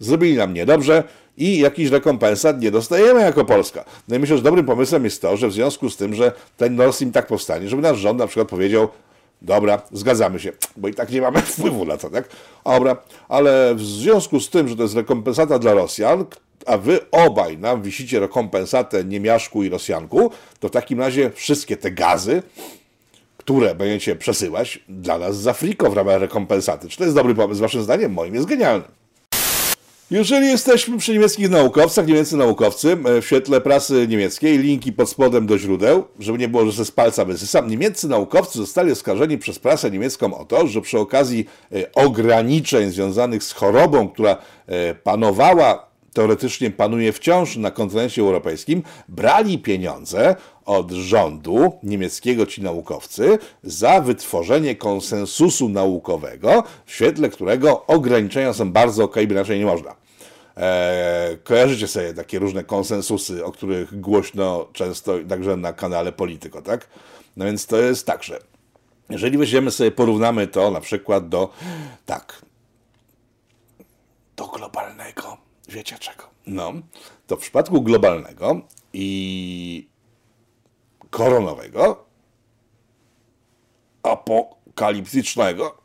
[0.00, 1.04] zrobili nam niedobrze,
[1.38, 3.84] i jakiś rekompensat nie dostajemy jako Polska.
[4.08, 6.76] No i myślę, że dobrym pomysłem jest to, że w związku z tym, że ten
[6.76, 8.88] Nord Stream tak powstanie, żeby nasz rząd na przykład powiedział,
[9.42, 12.28] dobra, zgadzamy się, bo i tak nie mamy wpływu na to, tak?
[12.64, 12.96] Dobra,
[13.28, 16.24] ale w związku z tym, że to jest rekompensata dla Rosjan,
[16.66, 20.30] a wy obaj nam wisicie rekompensatę niemiaszku i Rosjanku,
[20.60, 22.42] to w takim razie wszystkie te gazy,
[23.36, 26.88] które będziecie przesyłać dla nas z Afriko w ramach rekompensaty.
[26.88, 28.12] Czy to jest dobry pomysł, waszym zdaniem?
[28.12, 28.97] Moim jest genialny.
[30.10, 35.46] Jeżeli jesteśmy przy niemieckich naukowcach, niemieccy naukowcy, e, w świetle prasy niemieckiej, linki pod spodem
[35.46, 39.58] do źródeł, żeby nie było, że ze z palca wysysam, niemieccy naukowcy zostali oskarżeni przez
[39.58, 45.87] prasę niemiecką o to, że przy okazji e, ograniczeń związanych z chorobą, która e, panowała
[46.18, 54.76] teoretycznie panuje wciąż na kontynencie europejskim, brali pieniądze od rządu niemieckiego ci naukowcy za wytworzenie
[54.76, 59.94] konsensusu naukowego, w świetle którego ograniczenia są bardzo ok, by inaczej nie można.
[60.56, 66.88] Eee, kojarzycie sobie takie różne konsensusy, o których głośno często także na kanale Polityko, tak?
[67.36, 68.38] No więc to jest tak, że
[69.10, 71.48] jeżeli weźmiemy sobie, porównamy to na przykład do,
[72.06, 72.42] tak,
[74.36, 75.37] do globalnego
[75.68, 76.24] Wiecie czego?
[76.46, 76.72] No,
[77.26, 78.60] to w przypadku globalnego
[78.92, 79.88] i
[81.10, 82.04] koronowego,
[84.02, 85.78] apokaliptycznego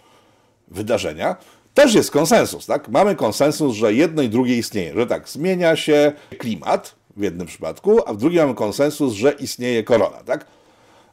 [0.68, 1.36] wydarzenia,
[1.74, 2.88] też jest konsensus, tak?
[2.88, 8.08] Mamy konsensus, że jedno i drugie istnieje, że tak, zmienia się klimat w jednym przypadku,
[8.08, 10.46] a w drugim mamy konsensus, że istnieje korona, tak?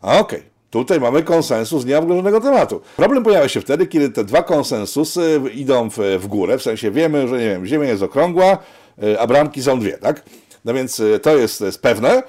[0.02, 0.51] Okej.
[0.72, 2.82] Tutaj mamy konsensus nieobgrożonego tematu.
[2.96, 7.28] Problem pojawia się wtedy, kiedy te dwa konsensusy idą w, w górę, w sensie wiemy,
[7.28, 8.58] że nie wiem, Ziemia jest okrągła,
[9.04, 10.24] y, a bramki są dwie, tak?
[10.66, 12.24] No więc y, to jest, to jest pewne,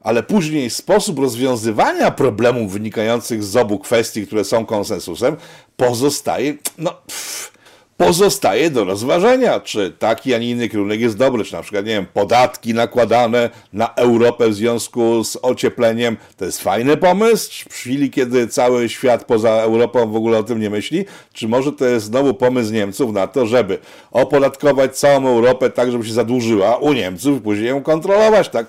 [0.00, 5.36] ale później sposób rozwiązywania problemów wynikających z obu kwestii, które są konsensusem,
[5.76, 6.94] pozostaje, no...
[7.06, 7.52] Pff,
[8.06, 11.92] pozostaje do rozważenia, czy taki, a nie inny kierunek jest dobry, czy na przykład, nie
[11.92, 18.10] wiem, podatki nakładane na Europę w związku z ociepleniem, to jest fajny pomysł, w chwili,
[18.10, 22.06] kiedy cały świat poza Europą w ogóle o tym nie myśli, czy może to jest
[22.06, 23.78] znowu pomysł Niemców na to, żeby
[24.12, 28.66] opodatkować całą Europę tak, żeby się zadłużyła u Niemców i później ją kontrolować, tak?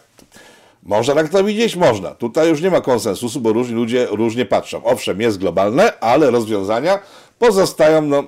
[0.83, 1.75] Można tak to widzieć?
[1.75, 2.15] Można.
[2.15, 4.83] Tutaj już nie ma konsensusu, bo różni ludzie różnie patrzą.
[4.83, 6.99] Owszem, jest globalne, ale rozwiązania
[7.39, 8.23] pozostają, no,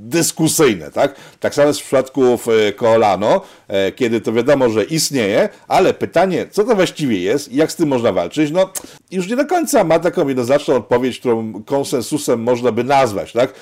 [0.00, 1.14] dyskusyjne, tak?
[1.40, 2.38] Tak samo jest w przypadku
[2.76, 7.72] Kolano, e, kiedy to wiadomo, że istnieje, ale pytanie, co to właściwie jest i jak
[7.72, 8.72] z tym można walczyć, no
[9.10, 13.54] już nie do końca ma taką jednoznaczną odpowiedź, którą konsensusem można by nazwać, tak?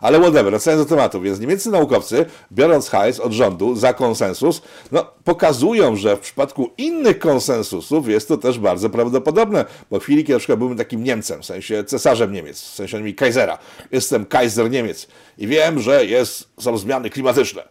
[0.00, 5.10] Ale whatever, wracając do tematu, więc niemieccy naukowcy, biorąc hajs od rządu za konsensus, no,
[5.24, 10.32] pokazują, że w przypadku innych konsensusów jest to też bardzo prawdopodobne, bo w chwili, kiedy
[10.32, 13.58] na przykład byłem takim Niemcem, w sensie cesarzem Niemiec, w sensie mi Kaisera,
[13.92, 15.08] jestem Kaiser Niemiec
[15.38, 17.62] i wiem, że jest, są zmiany klimatyczne.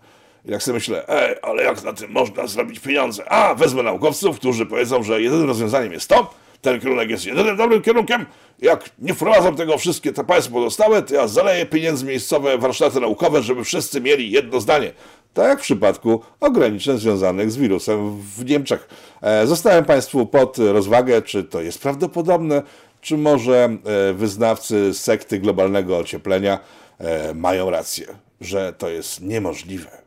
[0.46, 3.32] I tak sobie myślę, ej, ale jak na tym można zrobić pieniądze?
[3.32, 7.82] A, wezmę naukowców, którzy powiedzą, że jedynym rozwiązaniem jest to, ten kierunek jest jedynym dobrym
[7.82, 8.26] kierunkiem.
[8.60, 13.41] Jak nie wprowadzam tego wszystkie te państwa pozostałe, to ja zaleję pieniędzy miejscowe warsztaty naukowe,
[13.41, 14.91] żeby wszyscy mieli jedno zdanie.
[15.34, 18.89] Tak jak w przypadku ograniczeń związanych z wirusem w Niemczech.
[19.22, 22.63] E, Zostałem Państwu pod rozwagę, czy to jest prawdopodobne,
[23.02, 23.70] czy może
[24.10, 26.60] e, wyznawcy sekty globalnego ocieplenia
[27.00, 28.08] e, mają rację,
[28.41, 30.07] że to jest niemożliwe.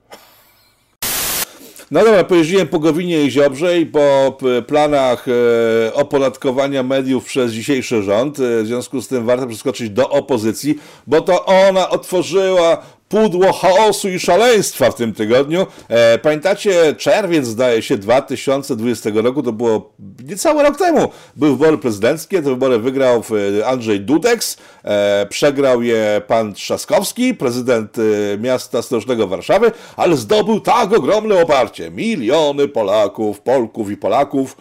[1.90, 8.02] No dobra, pojeździłem po Gowinie i Ziobrze i po planach e, opodatkowania mediów przez dzisiejszy
[8.02, 8.38] rząd.
[8.40, 14.08] E, w związku z tym warto przeskoczyć do opozycji, bo to ona otworzyła pudło chaosu
[14.08, 15.66] i szaleństwa w tym tygodniu.
[15.88, 19.92] E, pamiętacie, czerwiec zdaje się 2020 roku, to było
[20.24, 21.08] niecały rok temu.
[21.36, 23.22] Były wybory prezydenckie, te wybory wygrał
[23.58, 30.60] e, Andrzej Dudeks, e, przegrał je pan Trzaskowski, prezydent e, miasta stołecznego Warszawy, ale zdobył
[30.60, 31.90] tak ogromne oparcie.
[31.90, 34.56] Miliony Polaków, Polków i Polaków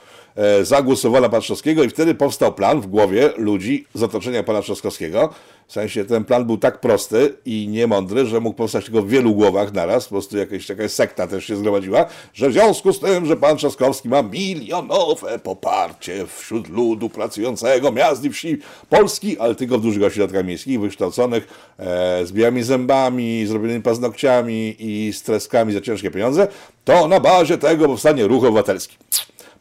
[1.04, 5.30] e, pana Trzaskowskiego i wtedy powstał plan w głowie ludzi z otoczenia pana Trzaskowskiego.
[5.70, 9.36] W sensie ten plan był tak prosty i niemądry, że mógł powstać tylko w wielu
[9.36, 13.26] głowach naraz, po prostu jakaś, jakaś sekta też się zgromadziła, że w związku z tym,
[13.26, 18.58] że pan Trzaskowski ma milionowe poparcie wśród ludu pracującego miast i wsi
[18.90, 21.48] Polski, ale tylko w dużych ośrodkach miejskich, wykształconych,
[21.80, 26.48] e, z białymi zębami, zrobionymi paznokciami i z treskami za ciężkie pieniądze,
[26.86, 28.98] to na bazie tego powstanie ruch obywatelski.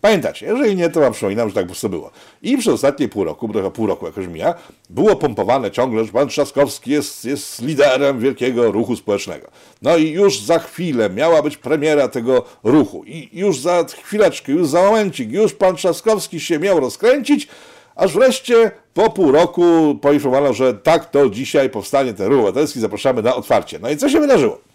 [0.00, 2.10] Pamiętacie, jeżeli nie, to wam przypominam, że tak po prostu było.
[2.42, 4.54] I przez ostatnie pół roku, trochę pół roku jakoś mija,
[4.90, 9.48] było pompowane ciągle, że pan Trzaskowski jest, jest liderem wielkiego ruchu społecznego.
[9.82, 13.04] No i już za chwilę miała być premiera tego ruchu.
[13.04, 17.48] I już za chwileczkę, już za momencik, już pan Trzaskowski się miał rozkręcić,
[17.96, 23.22] aż wreszcie po pół roku poinformowano, że tak, to dzisiaj powstanie ten ruch obywatelski, zapraszamy
[23.22, 23.78] na otwarcie.
[23.78, 24.67] No i co się wydarzyło?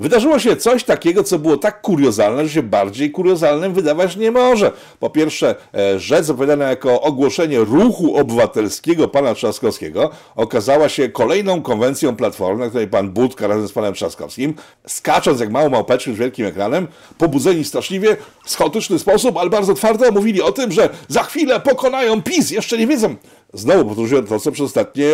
[0.00, 4.72] Wydarzyło się coś takiego, co było tak kuriozalne, że się bardziej kuriozalnym wydawać nie może.
[5.00, 12.16] Po pierwsze, e, rzecz zapowiadana jako ogłoszenie ruchu obywatelskiego pana Trzaskowskiego okazała się kolejną konwencją
[12.16, 14.54] Platformy, na której pan Budka razem z panem Trzaskowskim,
[14.86, 16.86] skacząc jak mało małpeczki z wielkim ekranem,
[17.18, 22.22] pobudzeni straszliwie, w chaotyczny sposób, ale bardzo twardo mówili o tym, że za chwilę pokonają
[22.22, 23.16] PiS, jeszcze nie wiedzą.
[23.52, 25.06] Znowu powtórzyłem to, co przez ostatnie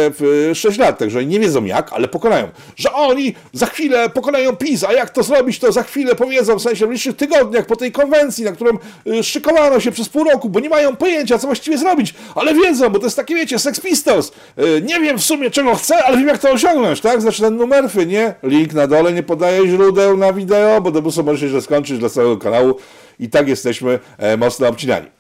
[0.51, 2.49] e, 6 lat, także oni nie wiedzą jak, ale pokonają.
[2.77, 6.63] Że oni za chwilę pokonają PiS, a jak to zrobić, to za chwilę powiedzą, w
[6.63, 10.49] sensie w najbliższych tygodniach po tej konwencji, na którą e, szykowano się przez pół roku,
[10.49, 13.81] bo nie mają pojęcia, co właściwie zrobić, ale wiedzą, bo to jest takie, wiecie, Sex
[13.81, 14.33] Pistols.
[14.57, 17.21] E, Nie wiem w sumie, czego chcę, ale wiem, jak to osiągnąć, tak?
[17.21, 18.35] Znaczy ten numerfy, nie?
[18.43, 22.09] Link na dole, nie podaję źródeł na wideo, bo to może się źle skończyć dla
[22.09, 22.75] całego kanału
[23.19, 25.16] i tak jesteśmy e, mocno obcinani.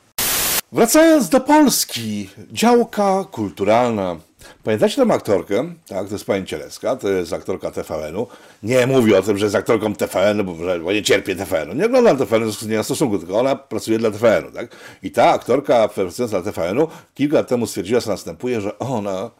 [0.72, 4.16] Wracając do Polski, działka kulturalna.
[4.64, 5.74] Pamiętacie tę aktorkę?
[5.88, 8.26] Tak, to jest pani Cielecka, to jest aktorka TVN-u.
[8.62, 11.74] Nie mówię o tym, że jest aktorką TVN-u, bo, bo nie cierpię TVN-u.
[11.74, 14.76] Nie oglądam TVN-u, nie ma stosunku, tylko ona pracuje dla TVN-u, tak?
[15.02, 19.30] I ta aktorka pracująca dla TVN-u kilka lat temu stwierdziła, co następuje, że ona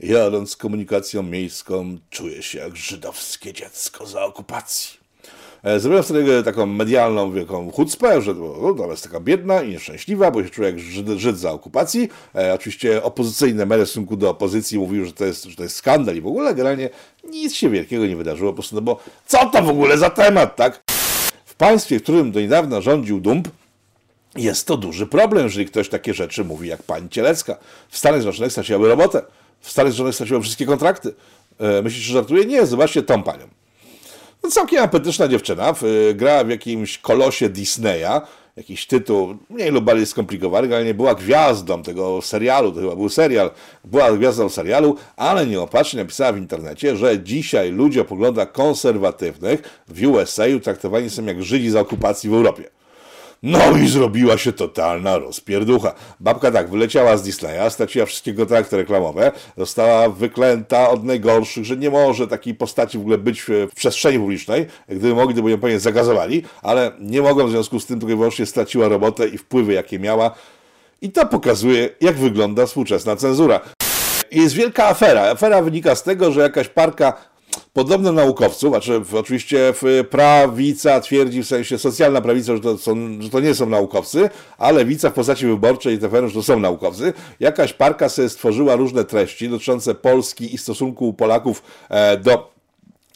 [0.00, 4.99] jadąc komunikacją miejską czuje się jak żydowskie dziecko za okupacji.
[5.62, 9.70] E, Zrobiłem wtedy taką medialną wielką chucpę, że to, no, ona jest taka biedna i
[9.70, 12.08] nieszczęśliwa, bo się jak Żyd, Żyd za okupacji.
[12.34, 15.76] E, oczywiście opozycyjne media w stosunku do opozycji mówiły, że to, jest, że to jest
[15.76, 16.90] skandal i w ogóle generalnie
[17.30, 20.56] nic się wielkiego nie wydarzyło, po prostu, no bo co to w ogóle za temat,
[20.56, 20.82] tak?
[21.44, 23.48] W państwie, w którym do niedawna rządził Dump,
[24.36, 27.56] jest to duży problem, jeżeli ktoś takie rzeczy mówi jak pani Cielecka.
[27.88, 29.22] W Stanach Zjednoczonych straciłaby robotę.
[29.60, 31.14] W Stanach Zjednoczonych straciły wszystkie kontrakty.
[31.58, 32.44] E, Myślisz, że żartuję?
[32.44, 33.48] Nie, zobaczcie tą panią.
[34.42, 35.74] No, całkiem apetyczna dziewczyna,
[36.10, 38.20] y, grała w jakimś kolosie Disneya,
[38.56, 43.08] jakiś tytuł mniej lub bardziej skomplikowany, ale nie była gwiazdą tego serialu, to chyba był
[43.08, 43.50] serial,
[43.84, 50.06] była gwiazdą serialu, ale nieopatrznie napisała w internecie, że dzisiaj ludzie o poglądach konserwatywnych w
[50.06, 52.79] USA traktowani są jak Żydzi za okupacji w Europie.
[53.42, 55.94] No i zrobiła się totalna rozpierducha.
[56.20, 61.90] Babka tak, wyleciała z Disneya, straciła wszystkie kontrakty reklamowe, została wyklęta od najgorszych, że nie
[61.90, 64.66] może takiej postaci w ogóle być w, przestrzeni publicznej.
[64.88, 68.12] Gdyby mogli, to by ją pewnie zagazowali, ale nie mogą, w związku z tym tylko
[68.12, 70.34] i wyłącznie straciła robotę i wpływy, jakie miała.
[71.02, 73.60] I to pokazuje, jak wygląda współczesna cenzura.
[74.30, 75.22] Jest wielka afera.
[75.22, 77.29] Afera wynika z tego, że jakaś parka
[77.72, 83.30] podobno naukowców, znaczy oczywiście w prawica twierdzi, w sensie socjalna prawica, że to, są, że
[83.30, 87.12] to nie są naukowcy, a lewica w postaci wyborczej TVN, że to są naukowcy.
[87.40, 92.50] Jakaś parka sobie stworzyła różne treści dotyczące Polski i stosunku Polaków e, do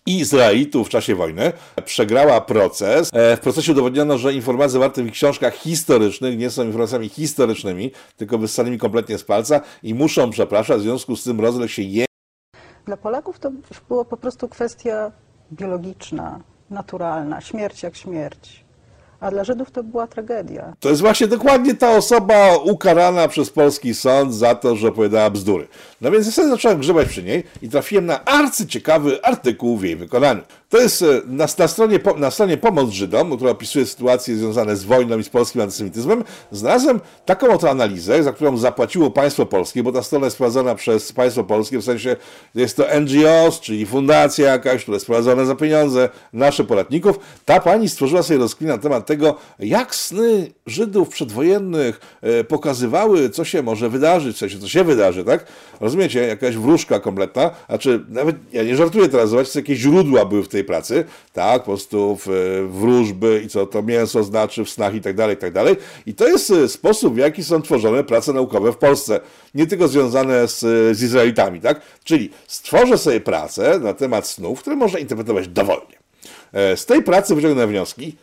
[0.06, 1.52] Izraelitów w czasie wojny,
[1.84, 3.10] przegrała proces.
[3.12, 8.38] E, W procesie udowodniono, że informacje zawarte w książkach historycznych nie są informacjami historycznymi, tylko
[8.38, 12.04] wyssanymi kompletnie z palca i muszą przepraszać, w związku z tym rozległ się je
[12.86, 15.12] Dla Polaków to już była po prostu kwestia
[15.52, 18.64] biologiczna, naturalna, śmierć jak śmierć.
[19.20, 20.72] A dla Żydów to była tragedia.
[20.80, 25.68] To jest właśnie dokładnie ta osoba ukarana przez polski sąd za to, że opowiadała bzdury.
[26.00, 29.96] No więc ja sobie zacząłem grzebać przy niej i trafiłem na arcyciekawy artykuł w jej
[29.96, 30.42] wykonaniu.
[30.68, 34.84] To jest e, na, na, stronie, na stronie Pomoc Żydom, która opisuje sytuacje związane z
[34.84, 39.92] wojną i z polskim antysemityzmem, znalazłem taką oto analizę, za którą zapłaciło państwo polskie, bo
[39.92, 42.16] ta strona jest prowadzona przez państwo polskie, w sensie
[42.54, 47.18] jest to NGOs, czyli fundacja jakaś, która jest prowadzona za pieniądze naszych podatników.
[47.44, 53.44] Ta pani stworzyła sobie rozkmin na temat tego, jak sny Żydów przedwojennych e, pokazywały, co
[53.44, 55.46] się może wydarzyć, w sensie, co się wydarzy, tak?
[55.80, 56.26] Rozumiecie?
[56.26, 60.48] Jakaś wróżka kompletna, a czy nawet, ja nie żartuję teraz, zobaczcie, jakie źródła były w
[60.48, 62.28] tej pracy, tak, po prostu w,
[62.70, 65.76] wróżby i co to mięso znaczy w snach i tak dalej, i tak dalej.
[66.06, 69.20] I to jest e, sposób, w jaki są tworzone prace naukowe w Polsce,
[69.54, 70.60] nie tylko związane z,
[70.96, 71.80] z Izraelitami, tak?
[72.04, 75.98] Czyli stworzę sobie pracę na temat snów, które można interpretować dowolnie.
[76.52, 78.16] E, z tej pracy wyciągnę wnioski,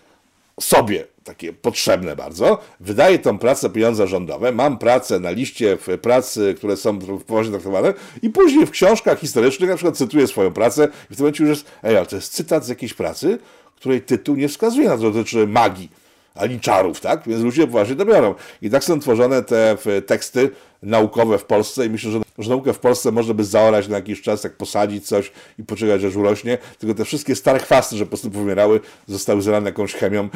[0.59, 6.77] sobie takie potrzebne bardzo, wydaję tą pracę pieniądze rządowe, mam pracę na liście pracy, które
[6.77, 7.93] są poważnie traktowane.
[8.21, 11.49] I później w książkach historycznych na przykład cytuję swoją pracę i w tym momencie już
[11.49, 13.39] jest, ej, ale to jest cytat z jakiejś pracy,
[13.75, 16.00] której tytuł nie wskazuje na to, dotyczy magii
[16.36, 17.24] ani czarów, tak?
[17.28, 18.36] Więc ludzie poważnie to biorą.
[18.62, 20.50] I tak są tworzone te teksty
[20.84, 24.22] naukowe w Polsce i myślę, że, że naukę w Polsce można by zaorać na jakiś
[24.22, 28.10] czas, jak posadzić coś i poczekać, aż urośnie, tylko te wszystkie stare chwasty, że po
[28.10, 30.30] prostu pomierały, zostały zalane jakąś chemią.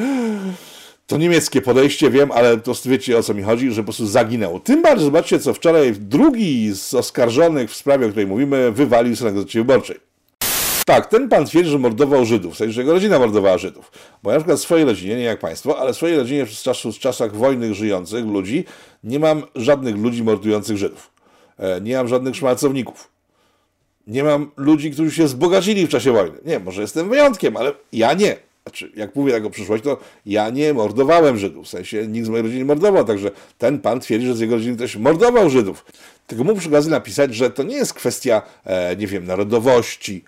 [1.08, 4.60] To niemieckie podejście, wiem, ale prostu wiecie o co mi chodzi, że po prostu zaginęło.
[4.60, 9.32] Tym bardziej, zobaczcie, co wczoraj drugi z oskarżonych w sprawie, o której mówimy, wywalił na
[9.32, 10.00] Gazecie Wyborczej.
[10.86, 13.92] Tak, ten pan twierdzi, że mordował Żydów, w sensie, że jego rodzina mordowała Żydów.
[14.24, 16.50] Bo ja na przykład w swojej rodzinie, nie jak państwo, ale w swojej rodzinie w,
[16.50, 18.66] czasu, w czasach wojny żyjących ludzi
[19.04, 21.12] nie mam żadnych ludzi mordujących Żydów.
[21.60, 23.10] E, nie mam żadnych szmalcowników.
[24.08, 26.38] Nie mam ludzi, którzy się wzbogacili w czasie wojny.
[26.46, 28.38] Nie, może jestem wyjątkiem, ale ja nie.
[28.64, 31.66] Znaczy, jak mówię tak o przyszłość, to ja nie mordowałem Żydów.
[31.66, 34.76] W sensie nikt z mojej rodziny mordował, także ten pan twierdzi, że z jego rodziny
[34.76, 35.86] ktoś mordował Żydów.
[36.28, 40.24] Tylko mógł przy okazji napisać, że to nie jest kwestia, e, nie wiem, narodowości,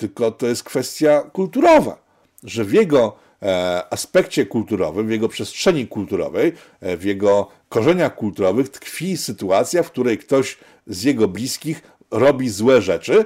[0.00, 2.02] tylko to jest kwestia kulturowa,
[2.44, 8.68] że w jego e, aspekcie kulturowym, w jego przestrzeni kulturowej, e, w jego korzeniach kulturowych
[8.68, 13.24] tkwi sytuacja, w której ktoś z jego bliskich robi złe rzeczy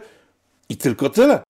[0.68, 1.42] i tylko tyle.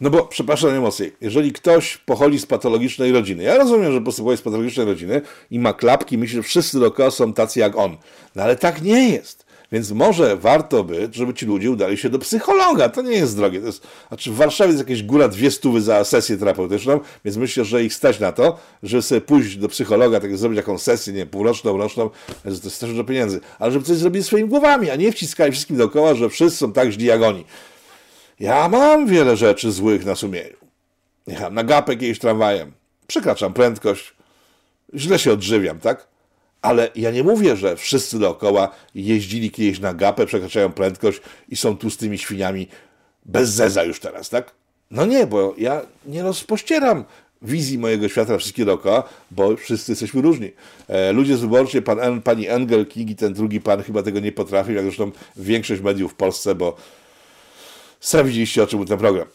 [0.00, 4.42] No bo, przepraszam najmocniej, jeżeli ktoś pochodzi z patologicznej rodziny, ja rozumiem, że pochodzi z
[4.42, 7.96] patologicznej rodziny i ma klapki, myśli, że wszyscy dookoła są tacy jak on.
[8.34, 9.45] No ale tak nie jest.
[9.72, 12.88] Więc może warto by, żeby ci ludzie udali się do psychologa.
[12.88, 13.60] To nie jest drogie.
[13.60, 17.64] To jest, znaczy w Warszawie jest jakaś góra dwie stówy za sesję terapeutyczną, więc myślę,
[17.64, 21.26] że ich stać na to, żeby sobie pójść do psychologa, tak zrobić jakąś sesję, nie
[21.26, 22.10] półroczną, roczną,
[22.42, 23.40] to jest też dużo pieniędzy.
[23.58, 26.90] Ale żeby coś zrobić swoimi głowami, a nie wciskali wszystkim dookoła, że wszyscy są tak
[26.90, 27.44] źli jak oni.
[28.40, 30.56] Ja mam wiele rzeczy złych na sumieniu.
[31.26, 32.72] Jechałem na gapę kiedyś tramwajem.
[33.06, 34.14] Przekraczam prędkość.
[34.94, 36.08] Źle się odżywiam, tak?
[36.66, 41.76] Ale ja nie mówię, że wszyscy dookoła jeździli kiedyś na gapę, przekraczają prędkość i są
[41.76, 42.68] tłustymi świniami
[43.24, 44.54] bez zeza już teraz, tak?
[44.90, 47.04] No nie, bo ja nie rozpościeram
[47.42, 50.50] wizji mojego świata wszystkie dookoła, bo wszyscy jesteśmy różni.
[50.88, 54.32] E, ludzie z wyborczej, pan, pani Engel King i ten drugi pan chyba tego nie
[54.32, 56.76] potrafił, jak zresztą większość mediów w Polsce, bo
[58.00, 59.26] sami widzieliście, o czym był ten program.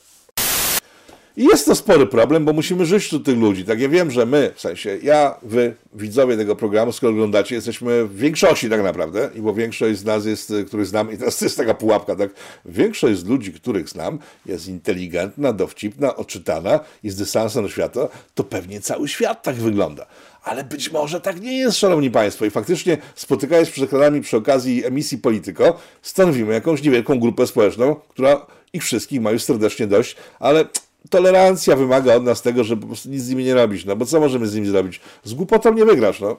[1.38, 3.66] I jest to spory problem, bo musimy żyć tu tych ludzi.
[3.66, 8.06] Tak ja wiem, że my, w sensie ja, wy, widzowie tego programu, skoro oglądacie, jesteśmy
[8.06, 11.46] w większości tak naprawdę, i bo większość z nas jest, których znam, i teraz to
[11.46, 12.30] jest taka pułapka, tak?
[12.66, 18.44] Większość z ludzi, których znam, jest inteligentna, dowcipna, odczytana i z dystansem do świata, to
[18.44, 20.06] pewnie cały świat tak wygląda.
[20.44, 22.46] Ale być może tak nie jest, szanowni państwo.
[22.46, 27.96] I faktycznie spotykając się przed ekranami przy okazji emisji Polityko, stanowimy jakąś niewielką grupę społeczną,
[27.96, 30.66] która ich wszystkich ma już serdecznie dość, ale
[31.10, 34.06] tolerancja wymaga od nas tego, żeby po prostu nic z nimi nie robić, no bo
[34.06, 35.02] co możemy z nimi zrobić?
[35.24, 36.38] Z głupotą nie wygrasz, no.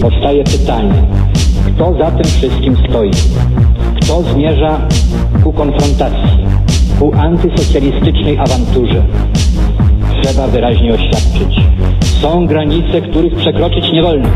[0.00, 1.06] Powstaje pytanie,
[1.74, 3.10] kto za tym wszystkim stoi?
[4.02, 4.88] Kto zmierza
[5.44, 6.46] ku konfrontacji,
[6.98, 9.06] ku antysocjalistycznej awanturze?
[10.22, 11.60] Trzeba wyraźnie oświadczyć.
[12.22, 14.28] Są granice, których przekroczyć nie wolno.